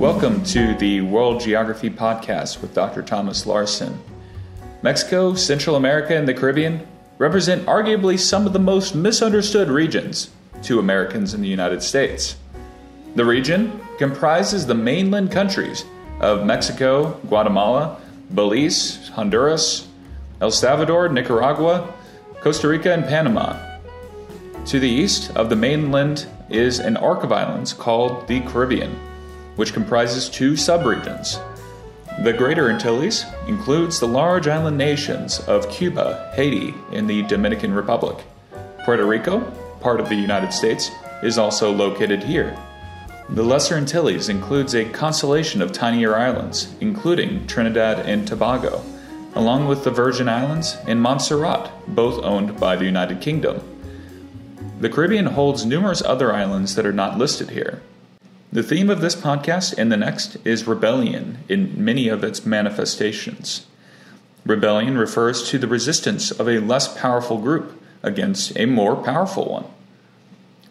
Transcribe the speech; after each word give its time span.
Welcome 0.00 0.42
to 0.44 0.74
the 0.76 1.02
World 1.02 1.42
Geography 1.42 1.90
Podcast 1.90 2.62
with 2.62 2.72
Dr. 2.72 3.02
Thomas 3.02 3.44
Larson. 3.44 4.00
Mexico, 4.80 5.34
Central 5.34 5.76
America, 5.76 6.16
and 6.16 6.26
the 6.26 6.32
Caribbean 6.32 6.88
represent 7.18 7.66
arguably 7.66 8.18
some 8.18 8.46
of 8.46 8.54
the 8.54 8.58
most 8.58 8.94
misunderstood 8.94 9.68
regions 9.68 10.30
to 10.62 10.78
Americans 10.78 11.34
in 11.34 11.42
the 11.42 11.48
United 11.48 11.82
States. 11.82 12.36
The 13.14 13.26
region 13.26 13.78
comprises 13.98 14.64
the 14.64 14.74
mainland 14.74 15.32
countries 15.32 15.84
of 16.20 16.46
Mexico, 16.46 17.20
Guatemala, 17.28 18.00
Belize, 18.34 19.10
Honduras, 19.10 19.86
El 20.40 20.50
Salvador, 20.50 21.10
Nicaragua, 21.10 21.92
Costa 22.40 22.68
Rica, 22.68 22.94
and 22.94 23.04
Panama. 23.04 23.54
To 24.64 24.80
the 24.80 24.88
east 24.88 25.30
of 25.36 25.50
the 25.50 25.56
mainland 25.56 26.26
is 26.48 26.78
an 26.78 26.96
arc 26.96 27.22
of 27.22 27.32
islands 27.32 27.74
called 27.74 28.26
the 28.28 28.40
Caribbean 28.40 28.98
which 29.60 29.74
comprises 29.74 30.30
two 30.30 30.52
subregions. 30.52 31.38
The 32.24 32.32
Greater 32.32 32.70
Antilles 32.70 33.26
includes 33.46 34.00
the 34.00 34.08
large 34.08 34.48
island 34.48 34.78
nations 34.78 35.38
of 35.40 35.68
Cuba, 35.68 36.32
Haiti, 36.34 36.72
and 36.92 37.10
the 37.10 37.24
Dominican 37.24 37.74
Republic. 37.74 38.24
Puerto 38.86 39.04
Rico, 39.04 39.40
part 39.82 40.00
of 40.00 40.08
the 40.08 40.14
United 40.14 40.54
States, 40.54 40.90
is 41.22 41.36
also 41.36 41.70
located 41.70 42.22
here. 42.22 42.56
The 43.28 43.42
Lesser 43.42 43.74
Antilles 43.74 44.30
includes 44.30 44.74
a 44.74 44.88
constellation 44.88 45.60
of 45.60 45.72
tinier 45.72 46.16
islands, 46.16 46.74
including 46.80 47.46
Trinidad 47.46 48.06
and 48.08 48.26
Tobago, 48.26 48.82
along 49.34 49.68
with 49.68 49.84
the 49.84 49.90
Virgin 49.90 50.26
Islands 50.26 50.78
and 50.86 51.02
Montserrat, 51.02 51.70
both 51.86 52.24
owned 52.24 52.58
by 52.58 52.76
the 52.76 52.86
United 52.86 53.20
Kingdom. 53.20 53.60
The 54.80 54.88
Caribbean 54.88 55.26
holds 55.26 55.66
numerous 55.66 56.00
other 56.00 56.32
islands 56.32 56.76
that 56.76 56.86
are 56.86 56.94
not 56.94 57.18
listed 57.18 57.50
here. 57.50 57.82
The 58.52 58.64
theme 58.64 58.90
of 58.90 59.00
this 59.00 59.14
podcast 59.14 59.78
and 59.78 59.92
the 59.92 59.96
next 59.96 60.36
is 60.44 60.66
rebellion 60.66 61.38
in 61.48 61.84
many 61.84 62.08
of 62.08 62.24
its 62.24 62.44
manifestations. 62.44 63.64
Rebellion 64.44 64.98
refers 64.98 65.48
to 65.50 65.58
the 65.58 65.68
resistance 65.68 66.32
of 66.32 66.48
a 66.48 66.58
less 66.58 66.98
powerful 66.98 67.38
group 67.38 67.80
against 68.02 68.58
a 68.58 68.66
more 68.66 68.96
powerful 68.96 69.44
one. 69.48 69.66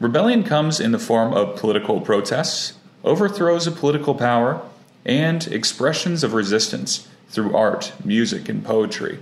Rebellion 0.02 0.44
comes 0.44 0.82
in 0.82 0.92
the 0.92 1.00
form 1.00 1.34
of 1.34 1.56
political 1.56 2.02
protests, 2.02 2.74
overthrows 3.06 3.66
of 3.66 3.78
political 3.78 4.14
power, 4.14 4.62
and 5.06 5.48
expressions 5.48 6.22
of 6.22 6.34
resistance 6.34 7.08
through 7.30 7.56
art, 7.56 7.94
music, 8.04 8.50
and 8.50 8.66
poetry. 8.66 9.20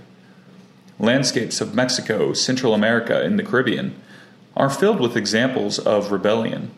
Landscapes 0.98 1.60
of 1.60 1.76
Mexico, 1.76 2.32
Central 2.32 2.74
America, 2.74 3.22
and 3.22 3.38
the 3.38 3.44
Caribbean 3.44 3.94
are 4.56 4.70
filled 4.70 4.98
with 4.98 5.16
examples 5.16 5.78
of 5.78 6.10
rebellion. 6.10 6.72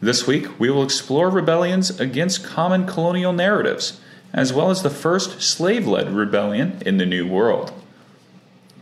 This 0.00 0.26
week, 0.26 0.60
we 0.60 0.68
will 0.68 0.82
explore 0.82 1.30
rebellions 1.30 1.98
against 1.98 2.44
common 2.44 2.86
colonial 2.86 3.32
narratives, 3.32 3.98
as 4.32 4.52
well 4.52 4.70
as 4.70 4.82
the 4.82 4.90
first 4.90 5.40
slave 5.40 5.86
led 5.86 6.10
rebellion 6.10 6.82
in 6.84 6.98
the 6.98 7.06
New 7.06 7.26
World. 7.26 7.72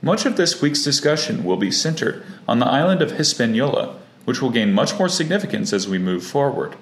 Much 0.03 0.27
of 0.27 0.37
this 0.37 0.61
week's 0.61 0.83
discussion 0.83 1.45
will 1.45 1.57
be 1.57 1.71
centered 1.71 2.25
on 2.49 2.59
the 2.59 2.67
island 2.67 3.01
of 3.01 3.13
Hispaniola, 3.13 3.97
which 4.25 4.43
will 4.43 4.51
gain 4.51 4.73
much 4.73 4.99
more 4.99 5.09
significance 5.09 5.73
as 5.73 5.89
we 5.89 5.99
move 5.99 6.27
forward. 6.27 6.75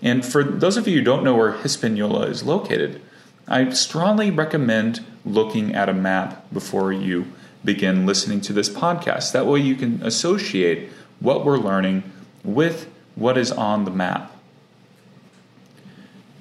And 0.00 0.24
for 0.24 0.42
those 0.42 0.78
of 0.78 0.88
you 0.88 0.98
who 0.98 1.04
don't 1.04 1.22
know 1.22 1.34
where 1.34 1.52
Hispaniola 1.52 2.26
is 2.28 2.44
located, 2.44 3.02
I 3.46 3.70
strongly 3.70 4.30
recommend 4.30 5.04
looking 5.24 5.74
at 5.74 5.88
a 5.88 5.94
map 5.94 6.50
before 6.52 6.92
you 6.92 7.26
begin 7.64 8.06
listening 8.06 8.40
to 8.42 8.52
this 8.52 8.70
podcast. 8.70 9.32
That 9.32 9.46
way, 9.46 9.60
you 9.60 9.74
can 9.74 10.02
associate 10.02 10.88
what 11.20 11.44
we're 11.44 11.58
learning 11.58 12.04
with 12.42 12.90
what 13.16 13.36
is 13.36 13.50
on 13.50 13.84
the 13.84 13.90
map. 13.90 14.30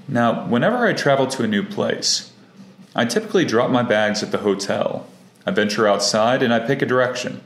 Now, 0.08 0.46
whenever 0.46 0.86
I 0.86 0.94
travel 0.94 1.26
to 1.28 1.44
a 1.44 1.48
new 1.48 1.64
place, 1.64 2.32
I 2.96 3.06
typically 3.06 3.44
drop 3.44 3.72
my 3.72 3.82
bags 3.82 4.22
at 4.22 4.32
the 4.32 4.40
hotel. 4.40 5.08
I 5.46 5.52
venture 5.52 5.88
outside 5.88 6.44
and 6.44 6.54
I 6.54 6.60
pick 6.60 6.82
a 6.82 6.86
direction. 6.86 7.42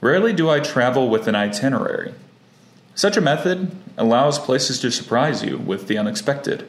Rarely 0.00 0.32
do 0.32 0.48
I 0.48 0.60
travel 0.60 1.10
with 1.10 1.28
an 1.28 1.34
itinerary. 1.34 2.14
Such 2.94 3.16
a 3.16 3.20
method 3.20 3.76
allows 3.98 4.38
places 4.38 4.80
to 4.80 4.90
surprise 4.90 5.42
you 5.42 5.58
with 5.58 5.86
the 5.86 5.98
unexpected. 5.98 6.68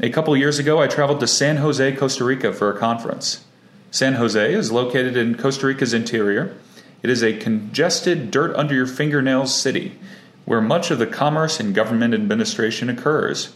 A 0.00 0.10
couple 0.10 0.36
years 0.36 0.58
ago, 0.58 0.80
I 0.80 0.86
traveled 0.86 1.20
to 1.20 1.26
San 1.26 1.58
Jose, 1.58 1.96
Costa 1.96 2.24
Rica 2.24 2.52
for 2.52 2.74
a 2.74 2.78
conference. 2.78 3.44
San 3.90 4.14
Jose 4.14 4.52
is 4.52 4.72
located 4.72 5.16
in 5.16 5.36
Costa 5.36 5.66
Rica's 5.66 5.92
interior. 5.92 6.56
It 7.02 7.10
is 7.10 7.22
a 7.22 7.36
congested, 7.36 8.30
dirt 8.30 8.54
under 8.56 8.74
your 8.74 8.86
fingernails 8.86 9.54
city 9.54 9.98
where 10.44 10.60
much 10.60 10.90
of 10.90 10.98
the 10.98 11.06
commerce 11.06 11.60
and 11.60 11.74
government 11.74 12.14
administration 12.14 12.88
occurs. 12.88 13.52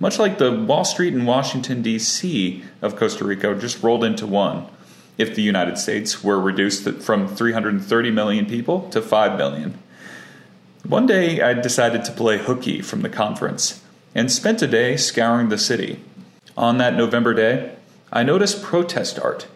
Much 0.00 0.18
like 0.18 0.38
the 0.38 0.52
Wall 0.52 0.84
Street 0.84 1.14
and 1.14 1.26
Washington, 1.26 1.82
D.C. 1.82 2.64
of 2.82 2.96
Costa 2.96 3.24
Rica 3.24 3.54
just 3.54 3.82
rolled 3.82 4.04
into 4.04 4.26
one, 4.26 4.66
if 5.16 5.34
the 5.34 5.42
United 5.42 5.78
States 5.78 6.24
were 6.24 6.40
reduced 6.40 6.88
from 7.00 7.28
330 7.28 8.10
million 8.10 8.46
people 8.46 8.88
to 8.90 9.00
5 9.00 9.38
million. 9.38 9.78
One 10.86 11.06
day 11.06 11.40
I 11.40 11.54
decided 11.54 12.04
to 12.04 12.12
play 12.12 12.38
hooky 12.38 12.82
from 12.82 13.02
the 13.02 13.08
conference 13.08 13.82
and 14.14 14.30
spent 14.30 14.60
a 14.62 14.66
day 14.66 14.96
scouring 14.96 15.48
the 15.48 15.58
city. 15.58 16.00
On 16.56 16.78
that 16.78 16.94
November 16.94 17.32
day, 17.32 17.74
I 18.12 18.22
noticed 18.22 18.62
protest 18.62 19.18
art, 19.18 19.46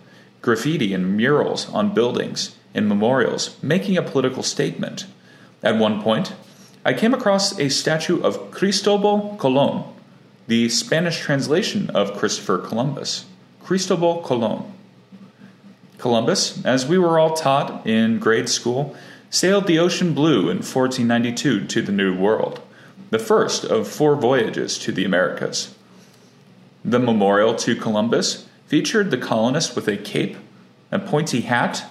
graffiti, 0.40 0.94
and 0.94 1.16
murals 1.16 1.68
on 1.70 1.94
buildings 1.94 2.56
and 2.74 2.88
memorials 2.88 3.56
making 3.62 3.96
a 3.96 4.02
political 4.02 4.42
statement. 4.42 5.06
At 5.62 5.76
one 5.76 6.02
point, 6.02 6.34
I 6.88 6.94
came 6.94 7.12
across 7.12 7.58
a 7.58 7.68
statue 7.68 8.22
of 8.22 8.50
Cristobal 8.50 9.36
Colon, 9.38 9.84
the 10.46 10.70
Spanish 10.70 11.18
translation 11.18 11.90
of 11.90 12.16
Christopher 12.16 12.56
Columbus. 12.56 13.26
Cristobal 13.62 14.22
Colon. 14.22 14.64
Columbus, 15.98 16.64
as 16.64 16.86
we 16.86 16.96
were 16.96 17.18
all 17.18 17.34
taught 17.34 17.86
in 17.86 18.18
grade 18.18 18.48
school, 18.48 18.96
sailed 19.28 19.66
the 19.66 19.78
ocean 19.78 20.14
blue 20.14 20.48
in 20.48 20.62
1492 20.64 21.66
to 21.66 21.82
the 21.82 21.92
New 21.92 22.16
World, 22.16 22.62
the 23.10 23.18
first 23.18 23.66
of 23.66 23.86
four 23.86 24.16
voyages 24.16 24.78
to 24.78 24.90
the 24.90 25.04
Americas. 25.04 25.74
The 26.82 26.98
memorial 26.98 27.54
to 27.56 27.76
Columbus 27.76 28.48
featured 28.66 29.10
the 29.10 29.18
colonist 29.18 29.76
with 29.76 29.88
a 29.88 29.98
cape, 29.98 30.38
a 30.90 30.98
pointy 30.98 31.42
hat, 31.42 31.84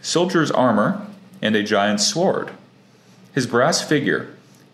soldier's 0.00 0.52
armor, 0.52 1.04
and 1.42 1.56
a 1.56 1.64
giant 1.64 1.98
sword. 1.98 2.52
His 3.32 3.46
brass 3.46 3.82
figure 3.82 4.28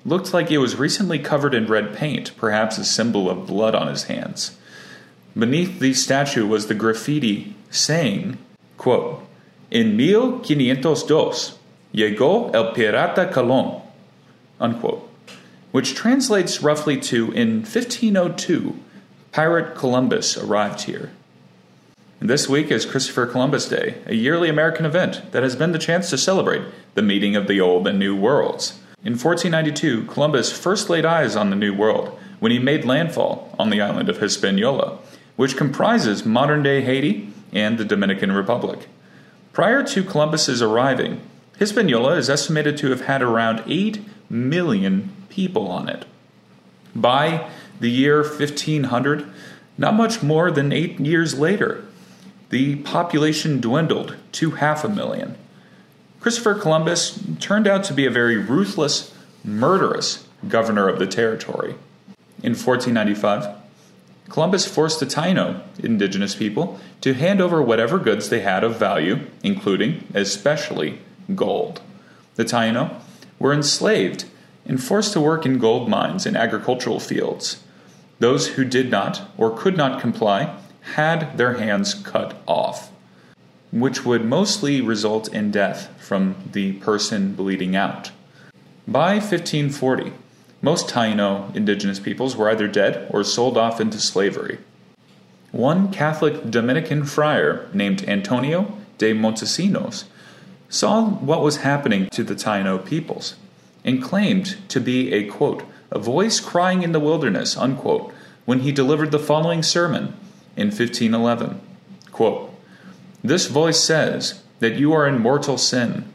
looked 0.05 0.33
like 0.33 0.51
it 0.51 0.59
was 0.59 0.77
recently 0.77 1.19
covered 1.19 1.55
in 1.55 1.67
red 1.67 1.95
paint, 1.95 2.37
perhaps 2.37 2.79
a 2.79 2.85
symbol 2.85 3.29
of 3.29 3.47
blood 3.47 3.75
on 3.75 3.89
his 3.89 4.05
hands. 4.05 4.57
Beneath 5.37 5.81
the 5.81 5.93
statue 5.93 6.47
was 6.47 6.67
the 6.67 6.75
graffiti 6.75 7.55
saying, 7.71 8.39
quote, 8.79 9.21
In 9.71 9.99
1502, 9.99 11.55
llegó 11.93 12.55
el 12.55 12.73
pirata 12.73 13.31
Colón, 13.31 13.83
unquote, 14.61 15.11
which 15.73 15.95
translates 15.95 16.63
roughly 16.63 16.99
to, 17.01 17.33
in 17.33 17.59
1502, 17.59 18.79
pirate 19.33 19.75
Columbus 19.75 20.39
arrived 20.39 20.83
here. 20.83 21.11
This 22.21 22.49
week 22.49 22.71
is 22.71 22.87
Christopher 22.87 23.27
Columbus 23.27 23.69
Day, 23.69 23.97
a 24.07 24.15
yearly 24.15 24.49
American 24.49 24.87
event 24.87 25.33
that 25.33 25.43
has 25.43 25.55
been 25.55 25.73
the 25.73 25.79
chance 25.79 26.09
to 26.09 26.17
celebrate 26.17 26.63
the 26.95 27.03
meeting 27.03 27.37
of 27.37 27.47
the 27.47 27.61
Old 27.61 27.87
and 27.87 27.99
New 27.99 28.17
Worlds. 28.17 28.79
In 29.05 29.13
1492, 29.13 30.07
Columbus 30.07 30.51
first 30.51 30.89
laid 30.89 31.05
eyes 31.05 31.37
on 31.37 31.51
the 31.51 31.57
New 31.57 31.75
World 31.75 32.19
when 32.41 32.53
he 32.53 32.59
made 32.59 32.87
landfall 32.87 33.55
on 33.59 33.69
the 33.69 33.83
island 33.83 34.09
of 34.09 34.17
Hispaniola, 34.17 34.97
which 35.37 35.59
comprises 35.59 36.25
modern 36.25 36.63
day 36.63 36.81
Haiti 36.81 37.29
and 37.53 37.77
the 37.77 37.85
Dominican 37.85 38.33
Republic. 38.33 38.89
Prior 39.53 39.83
to 39.83 40.03
Columbus's 40.03 40.63
arriving, 40.63 41.21
Hispaniola 41.59 42.17
is 42.17 42.31
estimated 42.31 42.79
to 42.79 42.89
have 42.89 43.03
had 43.03 43.21
around 43.21 43.63
8 43.67 44.01
million 44.31 45.13
people 45.29 45.69
on 45.69 45.91
it. 45.91 46.07
By 46.95 47.51
the 47.79 47.91
year 47.91 48.23
1500, 48.23 49.27
not 49.77 49.93
much 49.93 50.23
more 50.23 50.51
than 50.51 50.73
eight 50.73 50.99
years 50.99 51.39
later, 51.39 51.85
the 52.51 52.77
population 52.77 53.61
dwindled 53.61 54.17
to 54.33 54.53
half 54.53 54.85
a 54.85 54.89
million. 54.89 55.37
Christopher 56.21 56.55
Columbus 56.55 57.23
turned 57.41 57.67
out 57.67 57.85
to 57.85 57.95
be 57.95 58.07
a 58.07 58.11
very 58.11 58.37
ruthless, 58.37 59.15
murderous 59.45 60.27
governor 60.49 60.89
of 60.89 60.99
the 60.99 61.07
territory. 61.07 61.75
In 62.43 62.53
1495, 62.53 63.57
Columbus 64.29 64.67
forced 64.67 65.01
the 65.01 65.07
Taino 65.07 65.63
indigenous 65.79 66.35
people 66.35 66.81
to 67.01 67.15
hand 67.15 67.41
over 67.41 67.63
whatever 67.63 67.99
goods 67.99 68.29
they 68.29 68.41
had 68.41 68.65
of 68.65 68.79
value, 68.79 69.21
including, 69.43 70.05
especially, 70.15 71.01
gold. 71.35 71.81
The 72.35 72.45
Taino 72.45 73.01
were 73.39 73.53
enslaved 73.53 74.25
and 74.65 74.83
forced 74.83 75.13
to 75.13 75.21
work 75.21 75.47
in 75.47 75.59
gold 75.59 75.89
mines 75.89 76.27
and 76.27 76.37
agricultural 76.37 77.01
fields. 77.01 77.63
Those 78.19 78.49
who 78.49 78.65
did 78.65 78.91
not 78.91 79.23
or 79.37 79.57
could 79.57 79.77
not 79.77 80.01
comply 80.01 80.59
had 80.95 81.37
their 81.37 81.55
hands 81.55 81.95
cut 81.95 82.35
off, 82.47 82.91
which 83.73 84.05
would 84.05 84.25
mostly 84.25 84.81
result 84.81 85.33
in 85.35 85.51
death 85.51 85.89
from 85.99 86.37
the 86.53 86.73
person 86.75 87.35
bleeding 87.35 87.75
out. 87.75 88.13
By 88.87 89.15
1540, 89.15 90.13
Most 90.63 90.89
Taino 90.89 91.55
indigenous 91.57 91.99
peoples 91.99 92.37
were 92.37 92.49
either 92.51 92.69
dead 92.69 93.09
or 93.11 93.25
sold 93.25 93.59
off 93.59 93.81
into 93.81 93.99
slavery. 93.99 94.59
One 95.51 95.91
Catholic 95.91 96.51
Dominican 96.51 97.05
friar 97.05 97.69
named 97.73 98.09
Antonio 98.09 98.79
de 98.99 99.13
Montesinos 99.13 100.05
saw 100.69 101.05
what 101.05 101.43
was 101.43 101.59
happening 101.59 102.09
to 102.11 102.23
the 102.23 102.35
Taino 102.35 102.85
peoples 102.85 103.35
and 103.85 104.03
claimed 104.03 104.57
to 104.69 104.81
be 104.81 105.13
a 105.13 105.27
quote, 105.27 105.65
a 105.91 105.99
voice 105.99 106.41
crying 106.41 106.83
in 106.83 106.93
the 106.93 107.01
wilderness, 107.01 107.57
unquote, 107.57 108.13
when 108.45 108.61
he 108.61 108.73
delivered 108.73 109.11
the 109.11 109.19
following 109.19 109.63
sermon 109.63 110.15
in 110.57 110.69
1511. 110.69 111.61
Quote, 112.13 112.53
this 113.23 113.47
voice 113.47 113.83
says 113.83 114.43
that 114.61 114.77
you 114.77 114.93
are 114.93 115.07
in 115.07 115.21
mortal 115.21 115.59
sin, 115.59 116.13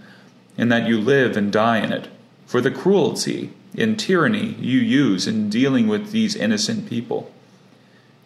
and 0.58 0.72
that 0.72 0.88
you 0.88 1.00
live 1.00 1.38
and 1.38 1.52
die 1.52 1.78
in 1.78 1.92
it, 1.92 2.08
for 2.46 2.62
the 2.62 2.72
cruelty 2.72 3.52
and 3.78 4.00
tyranny 4.00 4.56
you 4.60 4.80
use 4.80 5.28
in 5.28 5.50
dealing 5.50 5.88
with 5.88 6.12
these 6.12 6.36
innocent 6.36 6.90
people. 6.90 7.32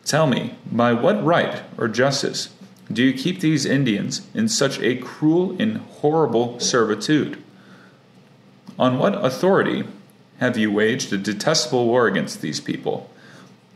Tell 0.04 0.28
me, 0.28 0.56
by 0.72 0.94
what 0.94 1.24
right 1.24 1.64
or 1.78 1.88
justice 1.88 2.50
do 2.92 3.04
you 3.04 3.14
keep 3.14 3.40
these 3.40 3.66
Indians 3.66 4.28
in 4.34 4.48
such 4.48 4.80
a 4.80 4.98
cruel 4.98 5.56
and 5.60 5.78
horrible 5.78 6.60
servitude? 6.60 7.42
On 8.78 9.00
what 9.00 9.24
authority 9.26 9.86
have 10.40 10.58
you 10.58 10.72
waged 10.72 11.12
a 11.12 11.18
detestable 11.18 11.88
war 11.88 12.08
against 12.08 12.42
these 12.42 12.60
people, 12.60 13.10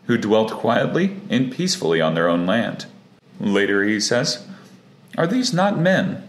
who 0.10 0.18
dwelt 0.18 0.50
quietly 0.50 1.16
and 1.30 1.52
peacefully 1.52 2.02
on 2.02 2.16
their 2.16 2.28
own 2.28 2.48
land? 2.48 2.88
Later 3.40 3.84
he 3.84 4.00
says, 4.00 4.44
Are 5.16 5.28
these 5.28 5.54
not 5.54 5.78
men? 5.78 6.28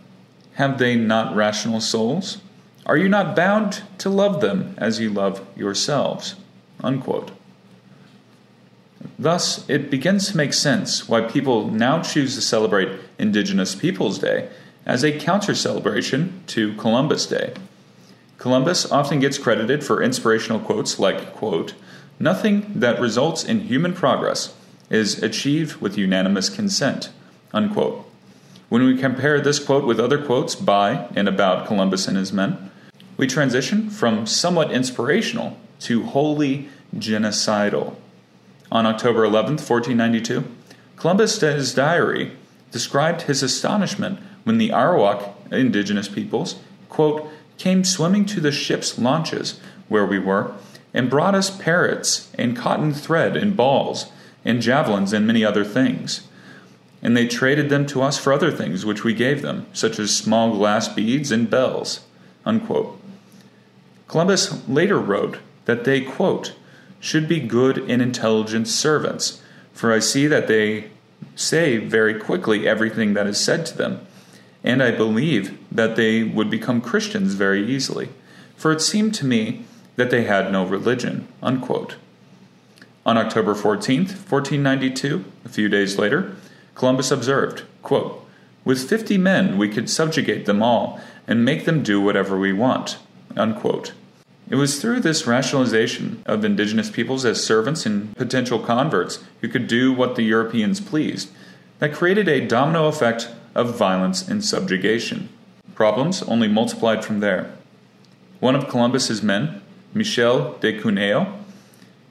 Have 0.57 0.77
they 0.77 0.97
not 0.97 1.35
rational 1.35 1.81
souls? 1.81 2.43
Are 2.85 2.99
you 2.99 3.09
not 3.09 3.35
bound 3.35 3.83
to 3.97 4.11
love 4.11 4.43
them 4.43 4.75
as 4.77 5.01
you 5.01 5.09
love 5.09 5.47
yourselves? 5.57 6.35
Unquote. 6.81 7.31
Thus, 9.19 9.67
it 9.67 9.91
begins 9.91 10.29
to 10.29 10.37
make 10.37 10.53
sense 10.53 11.09
why 11.09 11.23
people 11.23 11.71
now 11.71 12.03
choose 12.03 12.35
to 12.35 12.43
celebrate 12.43 13.01
Indigenous 13.19 13.75
Peoples 13.75 14.19
Day 14.19 14.51
as 14.85 15.03
a 15.03 15.19
counter 15.19 15.55
celebration 15.55 16.43
to 16.49 16.75
Columbus 16.75 17.25
Day. 17.25 17.55
Columbus 18.37 18.93
often 18.93 19.21
gets 19.21 19.39
credited 19.39 19.83
for 19.83 20.03
inspirational 20.03 20.61
quotes 20.61 20.99
like, 20.99 21.33
quote, 21.33 21.73
Nothing 22.23 22.71
that 22.75 23.01
results 23.01 23.43
in 23.45 23.61
human 23.61 23.95
progress 23.95 24.55
is 24.91 25.23
achieved 25.23 25.81
with 25.81 25.97
unanimous 25.97 26.51
consent, 26.51 27.09
unquote. 27.55 28.07
When 28.69 28.85
we 28.85 28.99
compare 28.99 29.41
this 29.41 29.59
quote 29.59 29.87
with 29.87 29.99
other 29.99 30.23
quotes 30.23 30.55
by 30.55 31.09
and 31.17 31.27
about 31.27 31.67
Columbus 31.67 32.07
and 32.07 32.19
his 32.19 32.31
men, 32.31 32.71
we 33.17 33.27
transition 33.27 33.89
from 33.89 34.27
somewhat 34.27 34.71
inspirational 34.71 35.57
to 35.81 36.05
wholly 36.05 36.69
genocidal. 36.95 37.97
On 38.71 38.85
October 38.85 39.25
11, 39.25 39.53
1492, 39.53 40.45
Columbus's 40.97 41.73
diary 41.73 42.33
described 42.71 43.23
his 43.23 43.43
astonishment 43.43 44.21
when 44.45 44.59
the 44.59 44.69
Arawak 44.69 45.33
indigenous 45.51 46.09
peoples, 46.09 46.57
quote, 46.91 47.31
came 47.57 47.83
swimming 47.83 48.27
to 48.27 48.41
the 48.41 48.53
ship's 48.53 48.99
launches 48.99 49.59
where 49.89 50.05
we 50.05 50.19
were, 50.19 50.53
and 50.93 51.11
brought 51.11 51.35
us 51.35 51.51
parrots 51.51 52.31
and 52.37 52.57
cotton 52.57 52.93
thread 52.93 53.37
and 53.37 53.57
balls 53.57 54.11
and 54.45 54.63
javelins 54.63 55.13
and 55.13 55.27
many 55.27 55.45
other 55.45 55.65
things. 55.65 56.27
And 57.03 57.17
they 57.17 57.27
traded 57.27 57.71
them 57.71 57.87
to 57.87 58.03
us 58.03 58.19
for 58.19 58.33
other 58.33 58.51
things 58.51 58.85
which 58.85 59.05
we 59.05 59.15
gave 59.15 59.43
them, 59.43 59.67
such 59.73 59.99
as 59.99 60.15
small 60.15 60.55
glass 60.55 60.89
beads 60.89 61.31
and 61.31 61.49
bells. 61.49 62.01
Unquote. 62.45 63.01
Columbus 64.09 64.67
later 64.69 64.99
wrote 64.99 65.39
that 65.67 65.85
they, 65.85 66.01
quote, 66.01 66.55
should 66.99 67.29
be 67.29 67.41
good 67.41 67.79
and 67.79 68.03
intelligent 68.03 68.69
servants, 68.69 69.43
for 69.73 69.93
I 69.93 69.99
see 69.99 70.27
that 70.27 70.49
they 70.49 70.91
say 71.35 71.79
very 71.79 72.19
quickly 72.19 72.69
everything 72.69 73.15
that 73.15 73.27
is 73.27 73.39
said 73.39 73.65
to 73.67 73.77
them, 73.77 74.07
and 74.63 74.83
I 74.83 74.91
believe 74.91 75.59
that 75.73 75.97
they 75.97 76.23
would 76.23 76.51
become 76.51 76.81
Christians 76.81 77.35
very 77.35 77.65
easily, 77.65 78.11
for 78.57 78.73
it 78.73 78.81
seemed 78.81 79.15
to 79.15 79.27
me 79.27 79.65
that 79.97 80.11
they 80.11 80.25
had 80.25 80.53
no 80.53 80.65
religion. 80.65 81.29
Unquote. 81.43 81.97
On 83.07 83.17
October 83.17 83.55
14th, 83.55 84.13
1492, 84.29 85.25
a 85.45 85.49
few 85.49 85.69
days 85.69 85.99
later, 85.99 86.37
Columbus 86.75 87.11
observed, 87.11 87.63
quote, 87.83 88.27
With 88.65 88.89
fifty 88.89 89.19
men 89.19 89.59
we 89.59 89.69
could 89.69 89.91
subjugate 89.91 90.47
them 90.47 90.63
all 90.63 91.01
and 91.27 91.45
make 91.45 91.65
them 91.65 91.83
do 91.83 92.01
whatever 92.01 92.39
we 92.39 92.53
want. 92.53 92.99
Unquote. 93.37 93.93
It 94.49 94.57
was 94.57 94.81
through 94.81 95.01
this 95.01 95.27
rationalization 95.27 96.23
of 96.27 96.45
indigenous 96.45 96.91
peoples 96.91 97.25
as 97.25 97.43
servants 97.43 97.87
and 97.87 98.17
potential 98.17 98.59
converts 98.59 99.23
who 99.41 99.49
could 99.49 99.69
do 99.69 99.93
what 99.93 100.17
the 100.17 100.25
Europeans 100.25 100.81
pleased 100.81 101.31
that 101.79 101.95
created 101.95 102.29
a 102.29 102.47
domino 102.47 102.87
effect 102.87 103.29
of 103.55 103.77
violence 103.77 104.29
and 104.29 104.45
subjugation. 104.45 105.29
Problems 105.75 106.23
only 106.25 106.49
multiplied 106.49 107.05
from 107.05 107.21
there. 107.21 107.53
One 108.41 108.55
of 108.55 108.69
Columbus's 108.69 109.23
men, 109.23 109.63
Michel 109.93 110.57
de 110.61 110.79
Cuneo, 110.79 111.39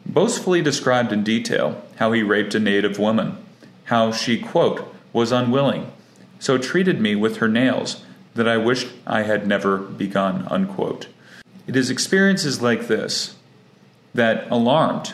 boastfully 0.06 0.62
described 0.62 1.12
in 1.12 1.24
detail 1.24 1.82
how 1.98 2.12
he 2.12 2.24
raped 2.24 2.56
a 2.56 2.60
native 2.60 3.00
woman, 3.00 3.38
how 3.86 4.12
she, 4.12 4.40
quote, 4.40 4.94
was 5.14 5.32
unwilling, 5.32 5.92
so 6.40 6.58
treated 6.58 7.00
me 7.00 7.16
with 7.16 7.38
her 7.38 7.48
nails 7.48 8.04
that 8.36 8.48
I 8.48 8.58
wished 8.58 8.88
I 9.06 9.24
had 9.24 9.48
never 9.48 9.78
begun, 9.78 10.48
unquote. 10.50 11.08
It 11.68 11.76
is 11.76 11.90
experiences 11.90 12.62
like 12.62 12.88
this 12.88 13.36
that 14.14 14.50
alarmed 14.50 15.14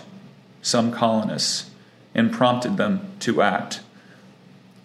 some 0.61 0.91
colonists 0.91 1.69
and 2.13 2.31
prompted 2.31 2.77
them 2.77 3.11
to 3.19 3.41
act. 3.41 3.81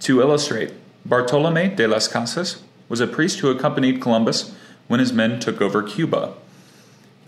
To 0.01 0.21
illustrate, 0.21 0.73
Bartolome 1.05 1.69
de 1.69 1.87
las 1.87 2.09
Casas 2.09 2.63
was 2.89 3.01
a 3.01 3.07
priest 3.07 3.39
who 3.39 3.51
accompanied 3.51 4.01
Columbus 4.01 4.55
when 4.89 5.01
his 5.01 5.13
men 5.13 5.39
took 5.39 5.61
over 5.61 5.83
Cuba. 5.83 6.35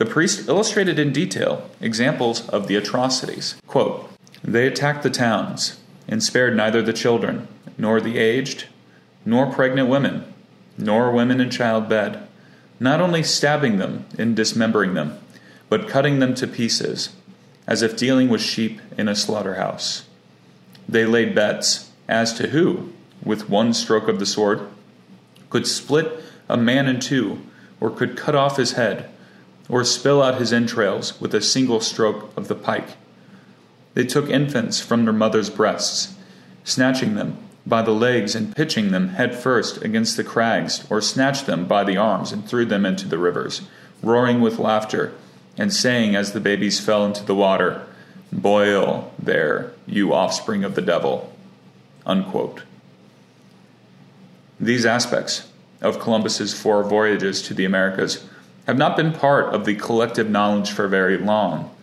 The 0.03 0.11
priest 0.11 0.49
illustrated 0.49 0.99
in 0.99 1.13
detail 1.13 1.71
examples 1.81 2.49
of 2.49 2.67
the 2.67 2.75
atrocities. 2.75 3.55
Quote, 3.69 4.11
they 4.43 4.67
attacked 4.67 5.05
the 5.05 5.11
towns 5.11 5.79
and 6.09 6.21
spared 6.21 6.57
neither 6.57 6.83
the 6.83 6.93
children, 6.93 7.47
nor 7.79 8.01
the 8.01 8.19
aged, 8.19 8.65
nor 9.25 9.47
pregnant 9.47 9.89
women, 9.89 10.25
nor 10.77 11.13
women 11.13 11.41
in 11.41 11.51
childbed 11.51 12.27
not 12.81 13.01
only 13.01 13.23
stabbing 13.23 13.79
them 13.79 14.05
and 14.19 14.35
dismembering 14.35 14.95
them, 14.95 15.21
but 15.69 15.89
cutting 15.89 16.19
them 16.19 16.35
to 16.35 16.49
pieces, 16.49 17.11
as 17.69 17.81
if 17.81 17.97
dealing 17.97 18.29
with 18.29 18.41
sheep 18.41 18.81
in 18.99 19.07
a 19.07 19.15
slaughterhouse. 19.15 20.03
They 20.89 21.07
laid 21.07 21.33
bets 21.33 21.93
as 22.09 22.35
to 22.39 22.49
who, 22.49 22.93
with 23.23 23.49
one 23.49 23.73
stroke 23.73 24.09
of 24.09 24.19
the 24.19 24.27
sword, 24.27 24.63
could 25.49 25.69
split 25.69 26.25
a 26.49 26.57
man 26.57 26.89
in 26.89 26.99
two, 26.99 27.41
or 27.81 27.89
could 27.89 28.17
cut 28.17 28.35
off 28.35 28.57
his 28.57 28.73
head, 28.73 29.09
or 29.69 29.85
spill 29.85 30.23
out 30.23 30.41
his 30.41 30.53
entrails 30.53 31.21
with 31.21 31.35
a 31.35 31.41
single 31.41 31.81
stroke 31.81 32.37
of 32.37 32.49
the 32.49 32.55
pike. 32.55 32.97
They 33.95 34.05
took 34.05 34.29
infants 34.29 34.81
from 34.81 35.05
their 35.05 35.13
mothers' 35.13 35.51
breasts, 35.51 36.15
snatching 36.65 37.15
them 37.15 37.37
by 37.67 37.83
the 37.83 37.93
legs 37.93 38.35
and 38.35 38.57
pitching 38.57 38.91
them 38.91 39.11
head 39.11 39.35
first 39.35 39.83
against 39.83 40.17
the 40.17 40.25
crags, 40.25 40.85
or 40.91 41.01
snatched 41.01 41.47
them 41.47 41.67
by 41.67 41.85
the 41.85 41.97
arms 41.97 42.33
and 42.33 42.47
threw 42.47 42.65
them 42.65 42.85
into 42.85 43.07
the 43.07 43.19
rivers, 43.19 43.63
roaring 44.03 44.41
with 44.41 44.59
laughter, 44.59 45.13
and 45.57 45.73
saying 45.73 46.17
as 46.17 46.33
the 46.33 46.41
babies 46.41 46.81
fell 46.81 47.05
into 47.05 47.25
the 47.25 47.35
water, 47.35 47.87
Boil 48.33 49.13
there, 49.19 49.73
you 49.87 50.15
offspring 50.15 50.65
of 50.65 50.75
the 50.75 50.81
devil. 50.81 51.37
Unquote. 52.07 52.63
These 54.59 54.87
aspects 54.87 55.49
of 55.83 55.99
Columbus's 55.99 56.59
four 56.59 56.83
voyages 56.83 57.43
to 57.43 57.55
the 57.55 57.67
Americas 57.67 58.27
have 58.67 58.79
not 58.79 58.97
been 58.97 59.13
part 59.13 59.55
of 59.55 59.65
the 59.65 59.75
collective 59.75 60.31
knowledge 60.31 60.71
for 60.71 60.87
very 60.89 61.19
long. 61.19 61.75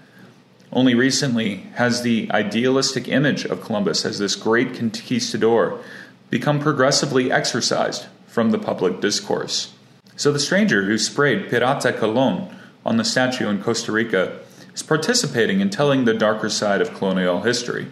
Only 0.71 0.95
recently 0.95 1.57
has 1.75 2.01
the 2.01 2.29
idealistic 2.31 3.07
image 3.07 3.43
of 3.45 3.61
Columbus 3.61 4.05
as 4.05 4.19
this 4.19 4.35
great 4.35 4.75
conquistador 4.75 5.81
become 6.29 6.59
progressively 6.59 7.31
exorcised 7.31 8.05
from 8.27 8.51
the 8.51 8.59
public 8.59 9.01
discourse. 9.01 9.73
So 10.15 10.31
the 10.31 10.39
stranger 10.39 10.85
who 10.85 10.97
sprayed 10.97 11.49
Pirata 11.49 11.97
Colon 11.97 12.55
on 12.85 12.97
the 12.97 13.03
statue 13.03 13.49
in 13.49 13.63
Costa 13.63 13.91
Rica 13.91 14.39
is 14.73 14.83
participating 14.83 15.59
in 15.59 15.69
telling 15.69 16.05
the 16.05 16.13
darker 16.13 16.49
side 16.49 16.81
of 16.81 16.93
colonial 16.93 17.41
history. 17.41 17.87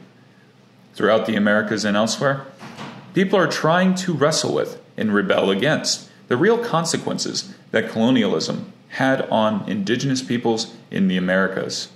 Throughout 0.94 1.26
the 1.26 1.36
Americas 1.36 1.84
and 1.84 1.98
elsewhere, 1.98 2.46
people 3.14 3.40
are 3.40 3.48
trying 3.48 3.96
to 3.96 4.14
wrestle 4.14 4.54
with 4.54 4.80
and 4.96 5.14
rebel 5.14 5.50
against 5.50 6.10
the 6.28 6.38
real 6.38 6.58
consequences 6.58 7.54
that 7.72 7.90
colonialism 7.90 8.72
had 8.90 9.22
on 9.30 9.68
indigenous 9.70 10.22
peoples 10.22 10.74
in 10.90 11.08
the 11.08 11.18
Americas. 11.18 11.90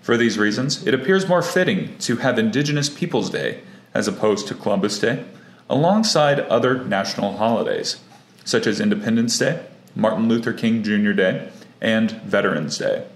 For 0.00 0.16
these 0.16 0.38
reasons, 0.38 0.86
it 0.86 0.94
appears 0.94 1.28
more 1.28 1.42
fitting 1.42 1.96
to 1.98 2.16
have 2.16 2.38
Indigenous 2.38 2.88
Peoples 2.88 3.28
Day 3.28 3.60
as 3.94 4.08
opposed 4.08 4.46
to 4.48 4.54
Columbus 4.54 4.98
Day, 4.98 5.24
alongside 5.68 6.40
other 6.40 6.84
national 6.84 7.36
holidays, 7.36 8.00
such 8.44 8.66
as 8.66 8.80
Independence 8.80 9.36
Day, 9.38 9.64
Martin 9.94 10.28
Luther 10.28 10.52
King 10.52 10.82
Jr. 10.82 11.12
Day, 11.12 11.50
and 11.80 12.10
Veterans 12.22 12.78
Day. 12.78 13.06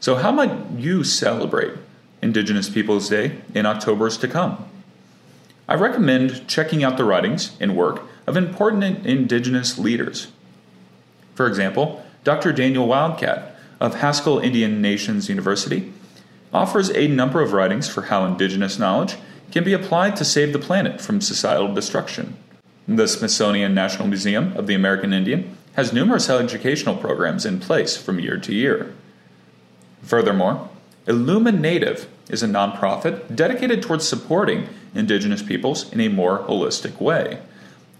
So, 0.00 0.16
how 0.16 0.32
might 0.32 0.70
you 0.78 1.04
celebrate 1.04 1.74
Indigenous 2.22 2.68
Peoples 2.68 3.08
Day 3.08 3.38
in 3.54 3.66
October's 3.66 4.16
to 4.18 4.28
come? 4.28 4.64
I 5.68 5.74
recommend 5.74 6.48
checking 6.48 6.82
out 6.82 6.96
the 6.96 7.04
writings 7.04 7.56
and 7.60 7.76
work 7.76 8.02
of 8.26 8.36
important 8.36 9.06
Indigenous 9.06 9.78
leaders. 9.78 10.28
For 11.40 11.46
example, 11.46 12.04
Dr. 12.22 12.52
Daniel 12.52 12.86
Wildcat 12.86 13.56
of 13.80 13.94
Haskell 13.94 14.40
Indian 14.40 14.82
Nations 14.82 15.30
University 15.30 15.90
offers 16.52 16.90
a 16.90 17.08
number 17.08 17.40
of 17.40 17.54
writings 17.54 17.88
for 17.88 18.02
how 18.02 18.26
Indigenous 18.26 18.78
knowledge 18.78 19.16
can 19.50 19.64
be 19.64 19.72
applied 19.72 20.16
to 20.16 20.24
save 20.26 20.52
the 20.52 20.58
planet 20.58 21.00
from 21.00 21.22
societal 21.22 21.72
destruction. 21.72 22.36
The 22.86 23.08
Smithsonian 23.08 23.72
National 23.72 24.06
Museum 24.06 24.54
of 24.54 24.66
the 24.66 24.74
American 24.74 25.14
Indian 25.14 25.56
has 25.76 25.94
numerous 25.94 26.28
educational 26.28 26.98
programs 26.98 27.46
in 27.46 27.58
place 27.58 27.96
from 27.96 28.20
year 28.20 28.36
to 28.36 28.54
year. 28.54 28.92
Furthermore, 30.02 30.68
Illuminative 31.06 32.04
is 32.28 32.42
a 32.42 32.48
nonprofit 32.48 33.34
dedicated 33.34 33.80
towards 33.80 34.06
supporting 34.06 34.68
Indigenous 34.94 35.42
peoples 35.42 35.90
in 35.90 36.02
a 36.02 36.08
more 36.08 36.40
holistic 36.40 37.00
way. 37.00 37.40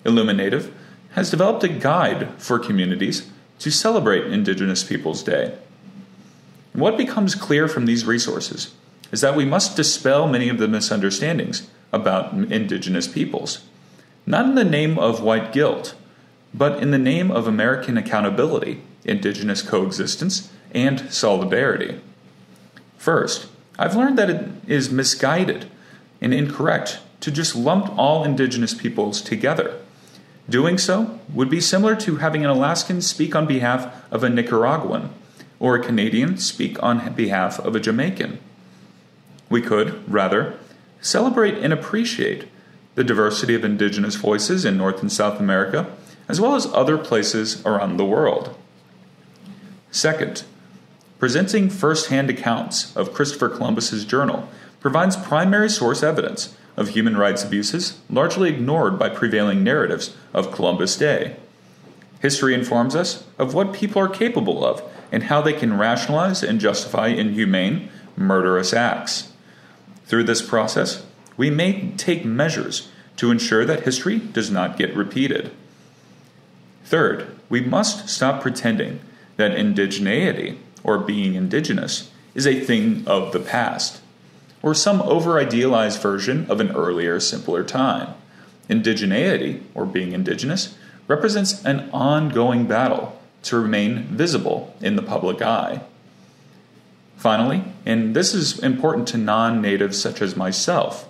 Illuminative 0.04 0.74
has 1.12 1.30
developed 1.30 1.64
a 1.64 1.68
guide 1.68 2.30
for 2.38 2.58
communities 2.58 3.30
to 3.58 3.70
celebrate 3.70 4.32
Indigenous 4.32 4.84
Peoples 4.84 5.22
Day. 5.22 5.56
What 6.72 6.96
becomes 6.96 7.34
clear 7.34 7.68
from 7.68 7.86
these 7.86 8.06
resources 8.06 8.72
is 9.12 9.20
that 9.20 9.36
we 9.36 9.44
must 9.44 9.76
dispel 9.76 10.28
many 10.28 10.48
of 10.48 10.58
the 10.58 10.68
misunderstandings 10.68 11.68
about 11.92 12.32
Indigenous 12.32 13.08
peoples, 13.08 13.64
not 14.24 14.46
in 14.46 14.54
the 14.54 14.64
name 14.64 14.98
of 14.98 15.22
white 15.22 15.52
guilt, 15.52 15.94
but 16.54 16.80
in 16.80 16.90
the 16.90 16.98
name 16.98 17.30
of 17.30 17.46
American 17.46 17.96
accountability, 17.96 18.82
Indigenous 19.04 19.62
coexistence, 19.62 20.50
and 20.72 21.12
solidarity. 21.12 22.00
First, 22.96 23.48
I've 23.78 23.96
learned 23.96 24.18
that 24.18 24.30
it 24.30 24.48
is 24.68 24.90
misguided 24.90 25.66
and 26.20 26.32
incorrect 26.32 27.00
to 27.20 27.30
just 27.30 27.56
lump 27.56 27.96
all 27.98 28.24
Indigenous 28.24 28.74
peoples 28.74 29.20
together. 29.20 29.79
Doing 30.50 30.76
so 30.76 31.18
would 31.32 31.48
be 31.48 31.60
similar 31.60 31.96
to 31.96 32.16
having 32.16 32.44
an 32.44 32.50
Alaskan 32.50 33.00
speak 33.00 33.34
on 33.34 33.46
behalf 33.46 34.04
of 34.10 34.22
a 34.22 34.28
Nicaraguan 34.28 35.10
or 35.58 35.76
a 35.76 35.82
Canadian 35.82 36.36
speak 36.36 36.82
on 36.82 37.14
behalf 37.14 37.58
of 37.60 37.74
a 37.74 37.80
Jamaican. 37.80 38.38
We 39.48 39.62
could, 39.62 40.12
rather, 40.12 40.58
celebrate 41.00 41.54
and 41.54 41.72
appreciate 41.72 42.48
the 42.96 43.04
diversity 43.04 43.54
of 43.54 43.64
Indigenous 43.64 44.16
voices 44.16 44.66
in 44.66 44.76
North 44.76 45.00
and 45.00 45.10
South 45.10 45.40
America, 45.40 45.86
as 46.28 46.40
well 46.40 46.54
as 46.54 46.66
other 46.66 46.98
places 46.98 47.64
around 47.64 47.96
the 47.96 48.04
world. 48.04 48.54
Second, 49.90 50.44
Presenting 51.20 51.68
first 51.68 52.08
hand 52.08 52.30
accounts 52.30 52.96
of 52.96 53.12
Christopher 53.12 53.50
Columbus's 53.50 54.06
journal 54.06 54.48
provides 54.80 55.18
primary 55.18 55.68
source 55.68 56.02
evidence 56.02 56.56
of 56.76 56.90
human 56.90 57.16
rights 57.16 57.44
abuses 57.44 57.98
largely 58.08 58.48
ignored 58.48 58.98
by 58.98 59.08
prevailing 59.08 59.62
narratives 59.62 60.16
of 60.32 60.52
Columbus 60.52 60.96
Day. 60.96 61.36
History 62.20 62.54
informs 62.54 62.94
us 62.94 63.24
of 63.38 63.54
what 63.54 63.72
people 63.72 64.00
are 64.00 64.08
capable 64.08 64.64
of 64.64 64.82
and 65.10 65.24
how 65.24 65.40
they 65.40 65.52
can 65.52 65.78
rationalize 65.78 66.42
and 66.42 66.60
justify 66.60 67.08
inhumane, 67.08 67.88
murderous 68.16 68.72
acts. 68.72 69.32
Through 70.04 70.24
this 70.24 70.42
process, 70.42 71.04
we 71.36 71.50
may 71.50 71.92
take 71.96 72.24
measures 72.24 72.88
to 73.16 73.30
ensure 73.30 73.64
that 73.64 73.84
history 73.84 74.18
does 74.18 74.50
not 74.50 74.76
get 74.76 74.94
repeated. 74.94 75.50
Third, 76.84 77.38
we 77.48 77.60
must 77.60 78.08
stop 78.08 78.42
pretending 78.42 79.00
that 79.36 79.56
indigeneity 79.56 80.58
or 80.82 80.98
being 80.98 81.34
indigenous 81.34 82.10
is 82.34 82.46
a 82.46 82.60
thing 82.60 83.04
of 83.06 83.32
the 83.32 83.40
past, 83.40 83.99
or 84.62 84.74
some 84.74 85.00
over 85.02 85.38
idealized 85.38 86.00
version 86.00 86.46
of 86.50 86.60
an 86.60 86.70
earlier, 86.72 87.18
simpler 87.18 87.64
time. 87.64 88.14
Indigeneity, 88.68 89.62
or 89.74 89.86
being 89.86 90.12
indigenous, 90.12 90.76
represents 91.08 91.64
an 91.64 91.90
ongoing 91.92 92.66
battle 92.66 93.20
to 93.42 93.58
remain 93.58 94.04
visible 94.04 94.76
in 94.80 94.96
the 94.96 95.02
public 95.02 95.42
eye. 95.42 95.82
Finally, 97.16 97.64
and 97.84 98.14
this 98.14 98.32
is 98.32 98.58
important 98.60 99.08
to 99.08 99.18
non 99.18 99.60
natives 99.60 100.00
such 100.00 100.22
as 100.22 100.36
myself, 100.36 101.08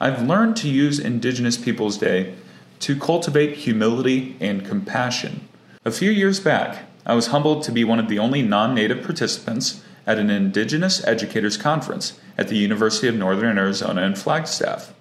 I've 0.00 0.26
learned 0.26 0.56
to 0.56 0.68
use 0.68 0.98
Indigenous 0.98 1.56
Peoples 1.56 1.96
Day 1.96 2.34
to 2.80 2.98
cultivate 2.98 3.58
humility 3.58 4.36
and 4.40 4.66
compassion. 4.66 5.48
A 5.84 5.92
few 5.92 6.10
years 6.10 6.40
back, 6.40 6.84
I 7.06 7.14
was 7.14 7.28
humbled 7.28 7.62
to 7.64 7.72
be 7.72 7.84
one 7.84 8.00
of 8.00 8.08
the 8.08 8.18
only 8.18 8.42
non 8.42 8.74
native 8.74 9.04
participants 9.04 9.82
at 10.06 10.18
an 10.18 10.30
Indigenous 10.30 11.04
Educators 11.04 11.56
Conference 11.56 12.18
at 12.36 12.48
the 12.48 12.56
University 12.56 13.08
of 13.08 13.14
Northern 13.14 13.58
Arizona 13.58 14.02
in 14.02 14.14
Flagstaff. 14.14 14.92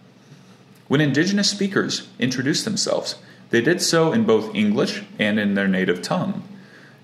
When 0.87 1.01
Indigenous 1.01 1.49
speakers 1.49 2.07
introduced 2.19 2.65
themselves, 2.65 3.15
they 3.49 3.61
did 3.61 3.81
so 3.81 4.11
in 4.11 4.25
both 4.25 4.53
English 4.55 5.03
and 5.19 5.39
in 5.39 5.55
their 5.55 5.67
native 5.67 6.01
tongue. 6.01 6.47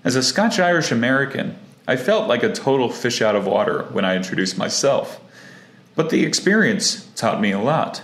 As 0.04 0.16
a 0.16 0.22
Scotch 0.22 0.58
Irish 0.58 0.92
American, 0.92 1.58
I 1.86 1.96
felt 1.96 2.28
like 2.28 2.42
a 2.42 2.52
total 2.52 2.90
fish 2.90 3.22
out 3.22 3.34
of 3.34 3.46
water 3.46 3.84
when 3.92 4.04
I 4.04 4.16
introduced 4.16 4.58
myself. 4.58 5.20
But 5.94 6.10
the 6.10 6.24
experience 6.24 7.06
taught 7.16 7.40
me 7.40 7.50
a 7.50 7.58
lot. 7.58 8.02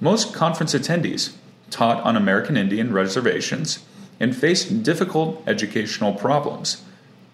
Most 0.00 0.32
conference 0.32 0.74
attendees 0.74 1.32
taught 1.70 2.02
on 2.02 2.16
American 2.16 2.56
Indian 2.56 2.92
reservations 2.92 3.80
and 4.18 4.36
faced 4.36 4.82
difficult 4.82 5.42
educational 5.46 6.12
problems, 6.12 6.84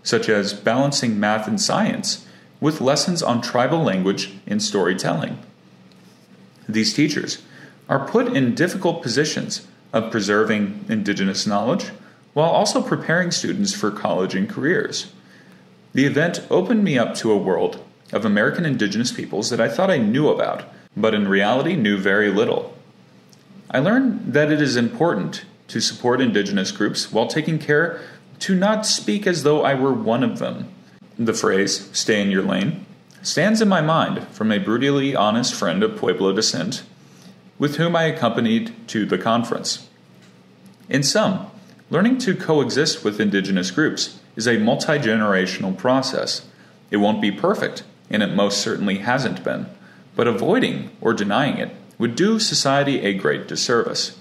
such 0.06 0.28
as 0.28 0.54
balancing 0.54 1.18
math 1.18 1.48
and 1.48 1.60
science 1.60 2.24
with 2.60 2.80
lessons 2.80 3.24
on 3.24 3.42
tribal 3.42 3.82
language 3.82 4.34
and 4.46 4.62
storytelling. 4.62 5.36
These 6.68 6.94
teachers 6.94 7.42
are 7.88 8.06
put 8.06 8.28
in 8.28 8.54
difficult 8.54 9.02
positions 9.02 9.66
of 9.92 10.12
preserving 10.12 10.84
indigenous 10.88 11.44
knowledge 11.44 11.90
while 12.34 12.50
also 12.50 12.80
preparing 12.80 13.32
students 13.32 13.74
for 13.74 13.90
college 13.90 14.36
and 14.36 14.48
careers. 14.48 15.12
The 15.92 16.06
event 16.06 16.46
opened 16.50 16.84
me 16.84 16.96
up 16.96 17.16
to 17.16 17.32
a 17.32 17.36
world 17.36 17.84
of 18.12 18.24
American 18.24 18.64
indigenous 18.64 19.10
peoples 19.10 19.50
that 19.50 19.60
I 19.60 19.68
thought 19.68 19.90
I 19.90 19.98
knew 19.98 20.28
about, 20.28 20.62
but 20.96 21.14
in 21.14 21.26
reality 21.26 21.74
knew 21.74 21.98
very 21.98 22.30
little. 22.30 22.76
I 23.72 23.80
learned 23.80 24.34
that 24.34 24.52
it 24.52 24.62
is 24.62 24.76
important 24.76 25.44
to 25.68 25.80
support 25.80 26.20
Indigenous 26.20 26.70
groups 26.70 27.12
while 27.12 27.26
taking 27.26 27.58
care 27.58 28.00
to 28.40 28.54
not 28.54 28.86
speak 28.86 29.26
as 29.26 29.42
though 29.42 29.62
I 29.62 29.74
were 29.74 29.92
one 29.92 30.22
of 30.22 30.38
them. 30.38 30.68
The 31.18 31.34
phrase, 31.34 31.90
stay 31.92 32.20
in 32.20 32.30
your 32.30 32.42
lane, 32.42 32.84
stands 33.22 33.62
in 33.62 33.68
my 33.68 33.80
mind 33.80 34.26
from 34.28 34.52
a 34.52 34.58
brutally 34.58 35.16
honest 35.16 35.54
friend 35.54 35.82
of 35.82 35.96
Pueblo 35.96 36.32
descent 36.32 36.82
with 37.58 37.76
whom 37.76 37.96
I 37.96 38.04
accompanied 38.04 38.74
to 38.88 39.06
the 39.06 39.18
conference. 39.18 39.88
In 40.88 41.02
sum, 41.02 41.50
learning 41.90 42.18
to 42.18 42.34
coexist 42.36 43.04
with 43.04 43.20
Indigenous 43.20 43.70
groups 43.70 44.20
is 44.36 44.46
a 44.46 44.58
multi 44.58 44.98
generational 44.98 45.76
process. 45.76 46.46
It 46.90 46.98
won't 46.98 47.22
be 47.22 47.32
perfect, 47.32 47.82
and 48.10 48.22
it 48.22 48.34
most 48.34 48.58
certainly 48.58 48.98
hasn't 48.98 49.42
been, 49.42 49.66
but 50.14 50.28
avoiding 50.28 50.90
or 51.00 51.12
denying 51.12 51.58
it 51.58 51.74
would 51.98 52.14
do 52.14 52.38
society 52.38 53.00
a 53.00 53.14
great 53.14 53.48
disservice. 53.48 54.18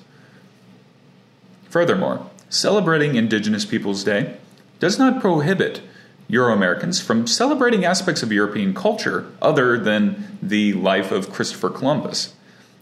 Furthermore, 1.70 2.30
celebrating 2.50 3.16
Indigenous 3.16 3.66
Peoples 3.66 4.04
Day 4.04 4.38
does 4.80 5.00
not 5.00 5.22
prohibit 5.22 5.82
Euro 6.28 6.54
Americans 6.54 7.00
from 7.00 7.28
celebrating 7.28 7.86
aspects 7.86 8.24
of 8.24 8.32
European 8.32 8.74
culture 8.74 9.32
other 9.42 9.78
than 9.78 10.38
the 10.42 10.74
life 10.74 11.12
of 11.12 11.32
Christopher 11.32 11.70
Columbus. 11.70 12.34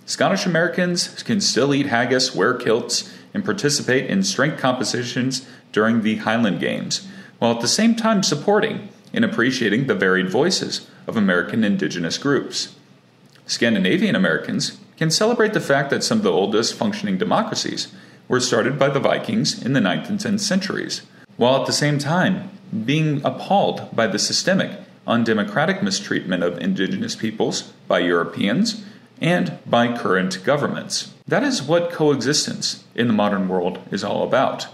Scottish 0.06 0.46
Americans 0.46 1.22
can 1.24 1.42
still 1.42 1.74
eat 1.74 1.88
haggis, 1.88 2.36
wear 2.36 2.54
kilts, 2.54 3.14
and 3.34 3.44
participate 3.44 4.10
in 4.10 4.24
strength 4.24 4.60
competitions 4.60 5.46
during 5.72 6.02
the 6.02 6.18
Highland 6.18 6.60
Games, 6.60 7.08
while 7.40 7.56
at 7.56 7.62
the 7.62 7.68
same 7.68 7.96
time 7.96 8.24
supporting 8.24 8.90
and 9.14 9.26
appreciating 9.26 9.88
the 9.88 9.96
varied 9.96 10.30
voices 10.30 10.88
of 11.08 11.18
American 11.18 11.64
indigenous 11.64 12.18
groups. 12.18 12.76
Scandinavian 13.46 14.16
Americans 14.16 14.78
can 14.98 15.12
celebrate 15.12 15.54
the 15.54 15.60
fact 15.60 15.90
that 15.90 16.04
some 16.04 16.20
of 16.20 16.24
the 16.24 16.32
oldest 16.32 16.76
functioning 16.76 17.18
democracies 17.18 17.94
were 18.28 18.40
started 18.40 18.80
by 18.80 18.90
the 18.90 19.00
Vikings 19.00 19.62
in 19.64 19.74
the 19.74 19.80
9th 19.80 20.10
and 20.10 20.20
10th 20.20 20.40
centuries, 20.40 21.02
while 21.38 21.60
at 21.60 21.66
the 21.66 21.74
same 21.74 22.00
time 22.00 22.50
being 22.86 23.22
appalled 23.24 23.96
by 23.96 24.08
the 24.08 24.20
systemic, 24.20 24.80
undemocratic 25.06 25.84
mistreatment 25.84 26.44
of 26.44 26.58
indigenous 26.60 27.16
peoples 27.16 27.74
by 27.88 28.00
Europeans 28.00 28.84
and 29.22 29.58
by 29.66 29.96
current 29.96 30.44
governments. 30.44 31.14
That 31.28 31.44
is 31.44 31.62
what 31.62 31.92
coexistence 31.92 32.84
in 32.96 33.08
the 33.08 33.14
modern 33.14 33.48
world 33.48 33.80
is 33.92 34.04
all 34.04 34.24
about. 34.24 34.68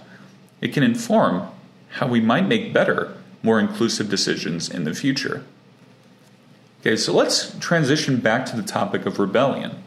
It 0.62 0.74
can 0.74 0.84
inform 0.84 1.48
how 1.90 2.08
we 2.08 2.22
might 2.22 2.48
make 2.48 2.74
better, 2.74 3.16
more 3.44 3.60
inclusive 3.60 4.10
decisions 4.10 4.70
in 4.70 4.84
the 4.84 4.94
future. 4.94 5.44
Okay, 6.82 6.96
so 6.96 7.14
let's 7.14 7.58
transition 7.60 8.18
back 8.18 8.46
to 8.48 8.56
the 8.56 8.64
topic 8.64 9.06
of 9.06 9.20
rebellion. 9.20 9.84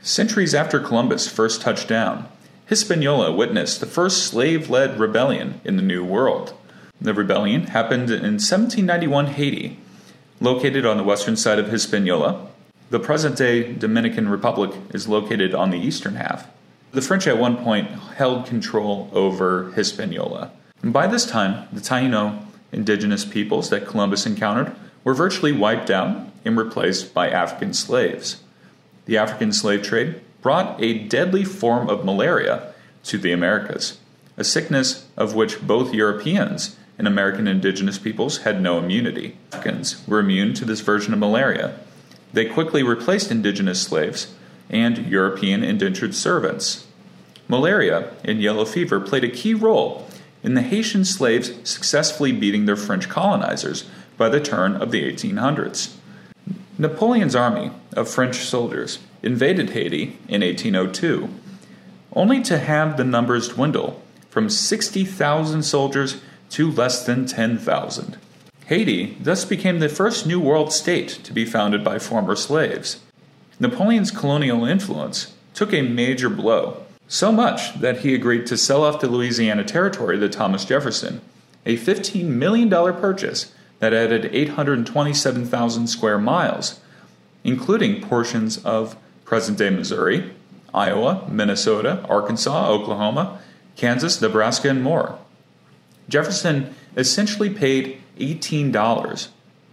Centuries 0.00 0.54
after 0.54 0.80
Columbus 0.80 1.28
first 1.28 1.60
touched 1.60 1.88
down, 1.88 2.28
Hispaniola 2.66 3.32
witnessed 3.32 3.78
the 3.78 3.86
first 3.86 4.24
slave 4.24 4.68
led 4.68 4.98
rebellion 4.98 5.60
in 5.64 5.76
the 5.76 5.82
New 5.82 6.04
World. 6.04 6.52
The 7.00 7.14
rebellion 7.14 7.68
happened 7.68 8.10
in 8.10 8.40
1791 8.40 9.26
Haiti, 9.26 9.78
located 10.40 10.84
on 10.84 10.96
the 10.96 11.04
western 11.04 11.36
side 11.36 11.60
of 11.60 11.68
Hispaniola. 11.68 12.48
The 12.90 12.98
present 12.98 13.36
day 13.36 13.72
Dominican 13.72 14.28
Republic 14.28 14.72
is 14.92 15.06
located 15.06 15.54
on 15.54 15.70
the 15.70 15.78
eastern 15.78 16.16
half. 16.16 16.48
The 16.90 17.02
French 17.02 17.28
at 17.28 17.38
one 17.38 17.56
point 17.56 17.88
held 18.16 18.46
control 18.46 19.10
over 19.12 19.70
Hispaniola. 19.72 20.50
And 20.82 20.92
by 20.92 21.06
this 21.06 21.24
time, 21.24 21.68
the 21.72 21.80
Taino 21.80 22.46
indigenous 22.72 23.24
peoples 23.24 23.70
that 23.70 23.86
Columbus 23.86 24.26
encountered 24.26 24.74
were 25.04 25.14
virtually 25.14 25.52
wiped 25.52 25.90
out 25.90 26.28
and 26.44 26.58
replaced 26.58 27.14
by 27.14 27.30
African 27.30 27.72
slaves. 27.74 28.42
The 29.04 29.18
African 29.18 29.52
slave 29.52 29.82
trade 29.82 30.20
brought 30.46 30.80
a 30.80 30.96
deadly 30.96 31.42
form 31.42 31.90
of 31.90 32.04
malaria 32.04 32.72
to 33.02 33.18
the 33.18 33.32
Americas, 33.32 33.98
a 34.36 34.44
sickness 34.44 35.04
of 35.16 35.34
which 35.34 35.60
both 35.60 35.92
Europeans 35.92 36.76
and 36.96 37.08
American 37.08 37.48
indigenous 37.48 37.98
peoples 37.98 38.42
had 38.44 38.62
no 38.62 38.78
immunity. 38.78 39.36
Africans 39.52 40.06
were 40.06 40.20
immune 40.20 40.54
to 40.54 40.64
this 40.64 40.82
version 40.82 41.12
of 41.12 41.18
malaria. 41.18 41.76
They 42.32 42.44
quickly 42.44 42.84
replaced 42.84 43.32
indigenous 43.32 43.82
slaves 43.82 44.36
and 44.70 45.08
European 45.08 45.64
indentured 45.64 46.14
servants. 46.14 46.86
Malaria 47.48 48.14
and 48.22 48.40
yellow 48.40 48.64
fever 48.64 49.00
played 49.00 49.24
a 49.24 49.28
key 49.28 49.52
role 49.52 50.08
in 50.44 50.54
the 50.54 50.62
Haitian 50.62 51.04
slaves 51.04 51.50
successfully 51.68 52.30
beating 52.30 52.66
their 52.66 52.76
French 52.76 53.08
colonizers 53.08 53.84
by 54.16 54.28
the 54.28 54.40
turn 54.40 54.76
of 54.76 54.92
the 54.92 55.02
1800s. 55.12 55.96
Napoleon's 56.78 57.34
army 57.34 57.72
of 57.94 58.08
French 58.08 58.36
soldiers 58.36 59.00
invaded 59.26 59.70
Haiti 59.70 60.18
in 60.28 60.40
1802, 60.40 61.28
only 62.12 62.40
to 62.44 62.58
have 62.58 62.96
the 62.96 63.04
numbers 63.04 63.48
dwindle 63.48 64.00
from 64.30 64.48
60,000 64.48 65.62
soldiers 65.64 66.20
to 66.50 66.70
less 66.70 67.04
than 67.04 67.26
10,000. 67.26 68.18
Haiti 68.66 69.16
thus 69.20 69.44
became 69.44 69.80
the 69.80 69.88
first 69.88 70.26
New 70.26 70.40
World 70.40 70.72
state 70.72 71.08
to 71.24 71.32
be 71.32 71.44
founded 71.44 71.82
by 71.82 71.98
former 71.98 72.36
slaves. 72.36 73.00
Napoleon's 73.58 74.10
colonial 74.10 74.64
influence 74.64 75.34
took 75.54 75.72
a 75.72 75.82
major 75.82 76.30
blow, 76.30 76.84
so 77.08 77.32
much 77.32 77.80
that 77.80 78.00
he 78.00 78.14
agreed 78.14 78.46
to 78.46 78.56
sell 78.56 78.84
off 78.84 79.00
the 79.00 79.08
Louisiana 79.08 79.64
Territory 79.64 80.18
to 80.18 80.28
Thomas 80.28 80.64
Jefferson, 80.64 81.20
a 81.64 81.76
$15 81.76 82.24
million 82.26 82.70
purchase 82.70 83.52
that 83.80 83.92
added 83.92 84.30
827,000 84.32 85.86
square 85.88 86.18
miles, 86.18 86.78
including 87.42 88.00
portions 88.00 88.64
of 88.64 88.96
present 89.26 89.58
day 89.58 89.68
Missouri, 89.68 90.32
Iowa, 90.72 91.28
Minnesota, 91.28 92.06
Arkansas, 92.08 92.70
Oklahoma, 92.70 93.40
Kansas, 93.76 94.22
Nebraska, 94.22 94.70
and 94.70 94.82
more. 94.82 95.18
Jefferson 96.08 96.74
essentially 96.96 97.50
paid 97.50 98.00
$18 98.18 99.28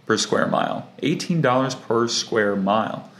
per 0.06 0.18
square 0.18 0.46
mile. 0.46 0.90
$18 1.02 1.82
per 1.82 2.08
square 2.08 2.56
mile. 2.56 3.10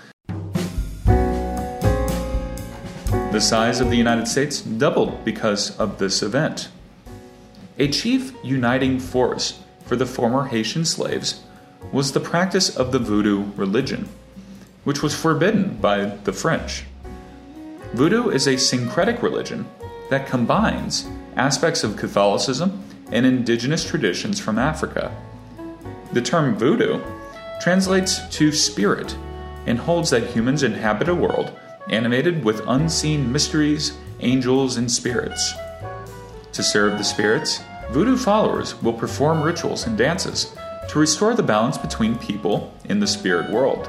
The 3.33 3.41
size 3.41 3.81
of 3.81 3.91
the 3.91 3.97
United 3.97 4.29
States 4.29 4.61
doubled 4.61 5.25
because 5.25 5.77
of 5.79 5.99
this 5.99 6.23
event. 6.23 6.69
A 7.79 7.89
chief 7.89 8.33
uniting 8.45 9.01
force 9.01 9.61
for 9.87 9.97
the 9.97 10.07
former 10.07 10.47
Haitian 10.47 10.85
slaves 10.85 11.41
was 11.93 12.13
the 12.13 12.21
practice 12.21 12.77
of 12.77 12.93
the 12.93 12.99
voodoo 12.99 13.51
religion, 13.57 14.09
which 14.85 15.03
was 15.03 15.15
forbidden 15.15 15.77
by 15.77 16.05
the 16.05 16.33
French. 16.33 16.85
Voodoo 17.95 18.29
is 18.29 18.47
a 18.47 18.57
syncretic 18.57 19.23
religion 19.23 19.67
that 20.11 20.27
combines 20.27 21.09
aspects 21.37 21.83
of 21.83 21.97
Catholicism 21.97 22.83
and 23.11 23.27
indigenous 23.27 23.89
traditions 23.89 24.39
from 24.39 24.59
Africa. 24.59 25.15
The 26.13 26.23
term 26.23 26.57
voodoo 26.57 27.01
translates 27.61 28.27
to 28.37 28.53
spirit 28.53 29.17
and 29.67 29.79
holds 29.79 30.11
that 30.11 30.27
humans 30.27 30.63
inhabit 30.63 31.09
a 31.09 31.15
world 31.15 31.53
animated 31.89 32.45
with 32.45 32.67
unseen 32.67 33.31
mysteries, 33.31 33.97
angels, 34.21 34.77
and 34.77 34.91
spirits. 34.91 35.55
To 36.53 36.63
serve 36.63 36.99
the 36.99 37.05
spirits, 37.05 37.63
voodoo 37.91 38.17
followers 38.17 38.81
will 38.83 38.93
perform 38.93 39.43
rituals 39.43 39.87
and 39.87 39.99
dances 39.99 40.55
to 40.89 40.99
restore 40.99 41.35
the 41.35 41.43
balance 41.43 41.79
between 41.79 42.19
people 42.19 42.73
in 42.85 43.01
the 43.01 43.07
spirit 43.07 43.51
world. 43.51 43.89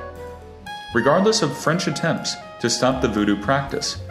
Regardless 0.95 1.41
of 1.41 1.57
French 1.57 1.87
attempts 1.87 2.37
to 2.61 2.69
stop 2.69 3.01
the 3.01 3.09
voodoo 3.09 3.35
practice, 3.35 4.01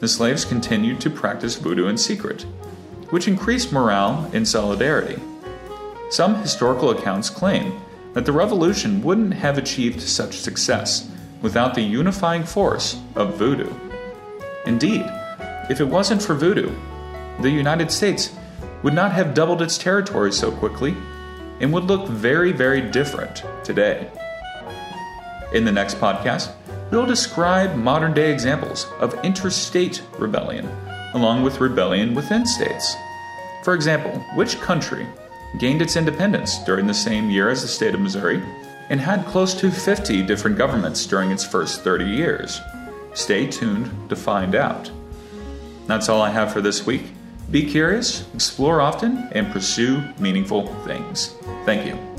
the 0.00 0.06
slaves 0.06 0.44
continued 0.44 1.00
to 1.00 1.08
practice 1.08 1.56
voodoo 1.56 1.86
in 1.86 1.96
secret, 1.96 2.42
which 3.08 3.26
increased 3.26 3.72
morale 3.72 4.30
and 4.34 4.46
solidarity. 4.46 5.18
Some 6.10 6.34
historical 6.34 6.90
accounts 6.90 7.30
claim 7.30 7.80
that 8.12 8.26
the 8.26 8.32
revolution 8.32 9.02
wouldn't 9.02 9.32
have 9.32 9.56
achieved 9.56 10.02
such 10.02 10.36
success 10.36 11.08
without 11.40 11.74
the 11.74 11.80
unifying 11.80 12.44
force 12.44 13.00
of 13.14 13.38
voodoo. 13.38 13.72
Indeed, 14.66 15.06
if 15.70 15.80
it 15.80 15.88
wasn't 15.88 16.22
for 16.22 16.34
voodoo, 16.34 16.70
the 17.40 17.48
United 17.48 17.90
States 17.90 18.36
would 18.82 18.92
not 18.92 19.12
have 19.12 19.32
doubled 19.32 19.62
its 19.62 19.78
territory 19.78 20.30
so 20.30 20.52
quickly 20.52 20.94
and 21.60 21.72
would 21.72 21.84
look 21.84 22.06
very, 22.06 22.52
very 22.52 22.82
different 22.82 23.42
today. 23.64 24.10
In 25.54 25.64
the 25.64 25.70
next 25.70 25.98
podcast, 25.98 26.52
we'll 26.90 27.06
describe 27.06 27.76
modern 27.76 28.12
day 28.12 28.32
examples 28.32 28.86
of 28.98 29.14
interstate 29.24 30.02
rebellion, 30.18 30.68
along 31.14 31.44
with 31.44 31.60
rebellion 31.60 32.12
within 32.12 32.44
states. 32.44 32.96
For 33.62 33.72
example, 33.72 34.18
which 34.34 34.60
country 34.60 35.06
gained 35.58 35.80
its 35.80 35.94
independence 35.94 36.58
during 36.64 36.88
the 36.88 36.92
same 36.92 37.30
year 37.30 37.50
as 37.50 37.62
the 37.62 37.68
state 37.68 37.94
of 37.94 38.00
Missouri 38.00 38.42
and 38.90 39.00
had 39.00 39.26
close 39.26 39.54
to 39.54 39.70
50 39.70 40.22
different 40.22 40.58
governments 40.58 41.06
during 41.06 41.30
its 41.30 41.46
first 41.46 41.82
30 41.82 42.04
years. 42.04 42.60
Stay 43.14 43.46
tuned 43.46 44.08
to 44.08 44.16
find 44.16 44.56
out. 44.56 44.90
That's 45.86 46.08
all 46.08 46.20
I 46.20 46.30
have 46.30 46.52
for 46.52 46.60
this 46.60 46.84
week. 46.84 47.04
Be 47.52 47.64
curious, 47.64 48.26
explore 48.34 48.80
often, 48.80 49.28
and 49.30 49.52
pursue 49.52 50.02
meaningful 50.18 50.66
things. 50.84 51.36
Thank 51.64 51.86
you. 51.86 52.13